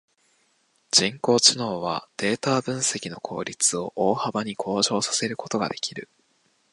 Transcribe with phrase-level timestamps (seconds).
[0.89, 6.09] 人工知能はデータ分析の効率を大幅に向上させることができる。